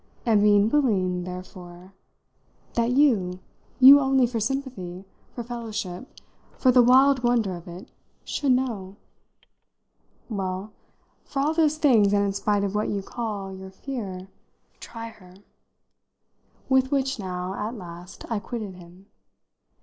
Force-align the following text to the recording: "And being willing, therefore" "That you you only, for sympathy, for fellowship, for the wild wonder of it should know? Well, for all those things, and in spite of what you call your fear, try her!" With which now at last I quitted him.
"And 0.25 0.41
being 0.41 0.67
willing, 0.71 1.25
therefore" 1.25 1.93
"That 2.73 2.89
you 2.89 3.37
you 3.79 3.99
only, 3.99 4.25
for 4.25 4.39
sympathy, 4.39 5.05
for 5.35 5.43
fellowship, 5.43 6.07
for 6.57 6.71
the 6.71 6.81
wild 6.81 7.21
wonder 7.21 7.55
of 7.55 7.67
it 7.67 7.87
should 8.25 8.53
know? 8.53 8.95
Well, 10.27 10.71
for 11.23 11.41
all 11.43 11.53
those 11.53 11.77
things, 11.77 12.13
and 12.13 12.25
in 12.25 12.33
spite 12.33 12.63
of 12.63 12.73
what 12.73 12.89
you 12.89 13.03
call 13.03 13.53
your 13.53 13.69
fear, 13.69 14.27
try 14.79 15.09
her!" 15.09 15.35
With 16.67 16.91
which 16.91 17.19
now 17.19 17.53
at 17.53 17.75
last 17.77 18.25
I 18.27 18.39
quitted 18.39 18.73
him. 18.73 19.05